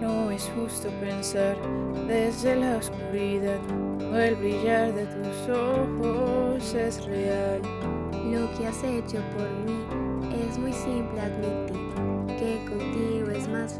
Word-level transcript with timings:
No 0.00 0.30
es 0.30 0.50
justo 0.56 0.88
pensar 1.00 1.56
desde 2.06 2.56
la 2.56 2.76
oscuridad, 2.76 3.60
o 4.12 4.16
el 4.16 4.34
brillar 4.36 4.92
de 4.92 5.06
tus 5.06 5.48
ojos 5.48 6.74
es 6.74 7.04
real. 7.06 7.62
Lo 8.30 8.50
que 8.56 8.66
has 8.66 8.82
hecho 8.82 9.18
por 9.36 9.48
mí 9.64 9.86
es 10.48 10.58
muy 10.58 10.72
simple 10.72 11.20
admitir 11.20 11.84
que 12.38 12.64
contigo 12.68 13.30
es 13.30 13.48
más 13.48 13.73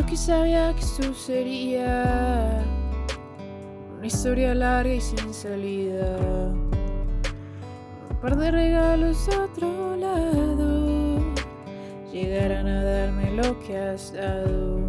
Yo 0.00 0.06
que 0.06 0.16
sabía 0.16 0.72
que 0.72 0.80
esto 0.80 1.12
sería 1.12 2.64
una 3.98 4.06
historia 4.06 4.54
larga 4.54 4.94
y 4.94 4.98
sin 4.98 5.34
salida. 5.34 6.16
Un 8.08 8.16
par 8.22 8.34
de 8.34 8.50
regalos 8.50 9.26
de 9.26 9.36
otro 9.36 9.96
lado 9.96 11.18
llegarán 12.10 12.66
a 12.66 12.82
darme 12.82 13.30
lo 13.32 13.60
que 13.60 13.76
has 13.76 14.14
dado. 14.14 14.80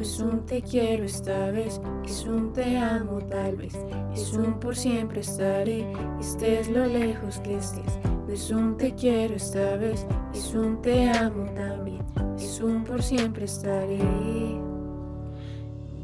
Es 0.00 0.18
un 0.18 0.44
te 0.44 0.60
quiero 0.60 1.04
esta 1.04 1.52
vez, 1.52 1.80
es 2.04 2.24
un 2.24 2.52
te 2.52 2.76
amo 2.76 3.20
tal 3.20 3.54
vez, 3.54 3.78
es 4.12 4.32
un 4.32 4.58
por 4.58 4.74
siempre 4.74 5.20
estaré, 5.20 5.86
estés 6.18 6.68
lo 6.68 6.86
lejos 6.86 7.38
que 7.38 7.54
estés. 7.54 8.00
Es 8.28 8.50
un 8.50 8.76
te 8.76 8.94
quiero 8.94 9.36
esta 9.36 9.76
vez, 9.76 10.06
es 10.52 10.58
un 10.58 10.82
te 10.82 11.08
amo 11.08 11.46
también, 11.54 12.04
es 12.36 12.60
un 12.60 12.84
por 12.84 13.02
siempre 13.02 13.46
estaré. 13.46 13.98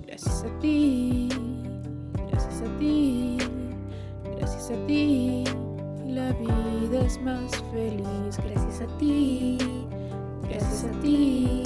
Gracias 0.07 0.43
a 0.43 0.59
ti, 0.61 1.29
gracias 2.31 2.63
a 2.63 2.79
ti, 2.79 3.37
gracias 4.39 4.71
a 4.71 4.87
ti, 4.87 5.45
la 6.07 6.33
vida 6.33 7.05
es 7.05 7.21
más 7.21 7.51
feliz. 7.73 8.39
Gracias 8.43 8.81
a 8.81 8.97
ti, 8.97 9.59
gracias 10.49 10.85
a 10.85 11.01
ti, 11.03 11.63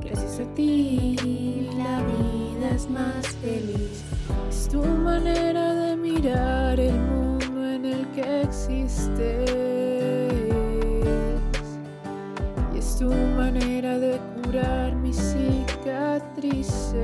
gracias 0.00 0.40
a 0.40 0.54
ti, 0.54 1.68
la 1.76 2.02
vida 2.02 2.74
es 2.74 2.90
más 2.90 3.24
feliz. 3.36 4.02
Es 4.48 4.68
tu 4.68 4.82
manera 4.82 5.74
de 5.74 5.96
mirar 5.96 6.80
el 6.80 6.98
mundo 6.98 7.64
en 7.64 7.84
el 7.84 8.06
que 8.08 8.42
existes. 8.42 9.53
Tu 12.98 13.10
manera 13.10 13.98
de 13.98 14.20
curar 14.34 14.94
mis 14.94 15.16
cicatrices. 15.16 16.94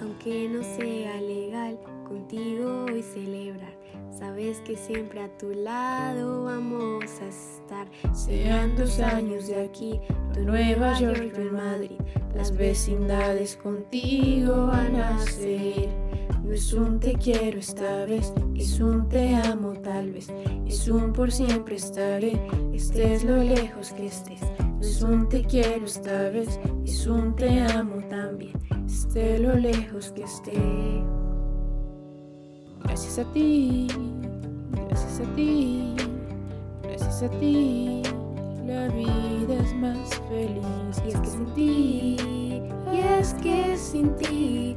Aunque 0.00 0.48
no 0.48 0.62
sea 0.62 1.20
legal 1.20 1.78
contigo 2.08 2.86
hoy 2.86 3.02
celebrar, 3.02 3.72
sabes 4.10 4.60
que 4.60 4.76
siempre 4.76 5.22
a 5.22 5.28
tu 5.38 5.50
lado 5.50 6.44
vamos 6.44 7.04
a 7.20 7.28
estar. 7.28 7.86
Sean 8.12 8.74
dos 8.76 8.98
años 8.98 9.46
de 9.46 9.62
aquí, 9.62 10.00
tu 10.34 10.40
Nueva 10.40 10.98
York, 10.98 11.32
tu 11.34 11.52
Madrid, 11.52 12.00
las 12.34 12.56
vecindades 12.56 13.56
contigo 13.56 14.66
van 14.66 14.96
a 14.96 15.18
ser. 15.20 16.05
No 16.46 16.52
es 16.52 16.72
un 16.72 17.00
te 17.00 17.14
quiero 17.14 17.58
esta 17.58 18.04
vez, 18.04 18.32
es 18.54 18.78
un 18.78 19.08
te 19.08 19.34
amo 19.34 19.72
tal 19.82 20.12
vez, 20.12 20.28
es 20.64 20.86
un 20.86 21.12
por 21.12 21.32
siempre 21.32 21.74
estaré, 21.74 22.40
estés 22.72 23.24
lo 23.24 23.38
lejos 23.42 23.90
que 23.90 24.06
estés. 24.06 24.40
No 24.60 24.80
es 24.80 25.02
un 25.02 25.28
te 25.28 25.42
quiero 25.42 25.84
esta 25.86 26.30
vez, 26.30 26.60
es 26.84 27.04
un 27.08 27.34
te 27.34 27.60
amo 27.60 27.96
también, 28.08 28.52
esté 28.86 29.40
lo 29.40 29.56
lejos 29.56 30.12
que 30.12 30.22
esté. 30.22 30.52
Gracias 32.84 33.18
a 33.18 33.32
ti, 33.32 33.88
gracias 34.88 35.20
a 35.20 35.34
ti, 35.34 35.94
gracias 36.84 37.22
a 37.24 37.30
ti, 37.40 38.02
la 38.64 38.86
vida 38.88 39.54
es 39.64 39.74
más 39.74 40.20
feliz. 40.28 41.02
Y 41.04 41.08
es 41.08 41.18
que 41.18 41.26
sin 41.26 41.46
ti, 41.54 42.16
y 42.92 42.98
es 43.20 43.34
que 43.34 43.76
sin 43.76 44.14
ti, 44.14 44.76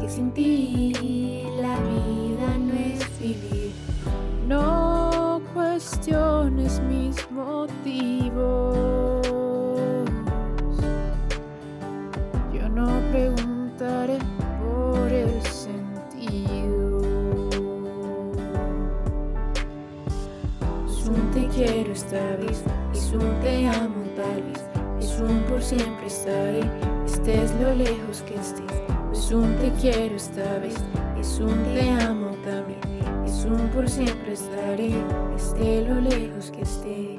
que 0.00 0.08
sin 0.08 0.30
ti 0.32 1.44
la 1.60 1.76
vida 1.78 2.58
no 2.58 2.72
es 2.72 3.20
vivir. 3.20 3.72
No 4.46 5.42
cuestiones 5.52 6.80
mis 6.80 7.30
motivos. 7.30 9.26
Yo 12.52 12.68
no 12.68 12.88
preguntaré 13.10 14.18
por 14.60 15.12
el 15.12 15.42
sentido. 15.42 17.00
Es 20.88 21.06
un 21.06 21.30
te 21.32 21.46
quiero 21.48 21.92
esta 21.92 22.36
vez, 22.36 22.62
es 22.94 23.12
un 23.12 23.40
te 23.40 23.66
amo 23.68 24.02
tal 24.16 24.42
vez, 24.42 24.64
es 25.00 25.20
un 25.20 25.40
por 25.42 25.62
siempre 25.62 26.06
estaré, 26.06 26.62
estés 27.06 27.52
lo 27.60 27.74
lejos 27.74 28.22
que 28.22 28.34
estés. 28.34 28.99
Es 29.12 29.32
un 29.32 29.56
te 29.56 29.72
quiero 29.80 30.16
esta 30.16 30.58
vez, 30.58 30.74
es 31.18 31.40
un 31.40 31.62
te 31.74 31.90
amo 31.90 32.30
también, 32.44 32.80
es 33.24 33.44
un 33.44 33.68
por 33.70 33.88
siempre 33.88 34.32
estaré, 34.32 34.92
esté 35.36 35.82
lo 35.82 36.00
lejos 36.00 36.50
que 36.50 36.62
esté. 36.62 37.18